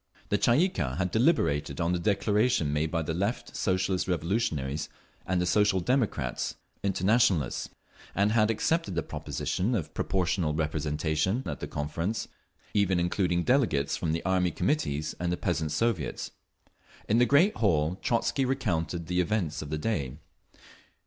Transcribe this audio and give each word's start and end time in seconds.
The 0.29 0.39
Tsay 0.39 0.57
ee 0.57 0.69
kah 0.69 0.95
had 0.95 1.11
deliberated 1.11 1.79
on 1.79 1.93
the 1.93 1.99
declaration 1.99 2.73
made 2.73 2.89
by 2.89 3.03
the 3.03 3.13
Left 3.13 3.55
Socialist 3.55 4.07
Revolutionaries 4.07 4.89
and 5.27 5.39
the 5.39 5.45
Social 5.45 5.79
Democrats 5.79 6.55
Internationalists, 6.81 7.69
and 8.15 8.31
had 8.31 8.49
accepted 8.49 8.95
the 8.95 9.03
proposition 9.03 9.75
of 9.75 9.93
proportional 9.93 10.55
representation 10.55 11.43
at 11.45 11.59
the 11.59 11.67
conference, 11.67 12.27
even 12.73 12.99
including 12.99 13.43
delegates 13.43 13.95
from 13.95 14.11
the 14.11 14.25
Army 14.25 14.49
Committees 14.49 15.13
and 15.19 15.31
the 15.31 15.37
Peasants' 15.37 15.75
Soviets…. 15.75 16.31
In 17.07 17.19
the 17.19 17.27
great 17.27 17.57
hall, 17.57 17.93
Trotzky 18.01 18.43
recounted 18.43 19.05
the 19.05 19.21
events 19.21 19.61
of 19.61 19.69
the 19.69 19.77
day. 19.77 20.17